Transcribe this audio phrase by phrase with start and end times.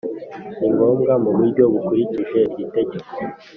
[0.57, 3.13] Ni ngombwa mu buryo bukurikije iri tegeko.